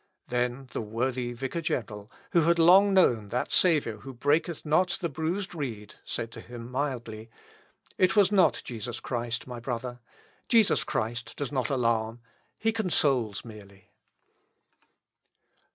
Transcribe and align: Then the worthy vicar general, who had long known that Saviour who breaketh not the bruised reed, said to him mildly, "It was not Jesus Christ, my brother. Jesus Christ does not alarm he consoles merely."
Then 0.29 0.67
the 0.73 0.81
worthy 0.81 1.31
vicar 1.31 1.61
general, 1.61 2.11
who 2.31 2.41
had 2.41 2.57
long 2.57 2.91
known 2.91 3.29
that 3.29 3.51
Saviour 3.51 3.97
who 3.99 4.15
breaketh 4.15 4.65
not 4.65 4.97
the 4.99 5.09
bruised 5.09 5.53
reed, 5.53 5.93
said 6.03 6.31
to 6.31 6.41
him 6.41 6.71
mildly, 6.71 7.29
"It 7.99 8.15
was 8.15 8.31
not 8.31 8.63
Jesus 8.65 8.99
Christ, 8.99 9.45
my 9.45 9.59
brother. 9.59 9.99
Jesus 10.49 10.83
Christ 10.83 11.35
does 11.37 11.51
not 11.51 11.69
alarm 11.69 12.19
he 12.57 12.71
consoles 12.71 13.45
merely." 13.45 13.91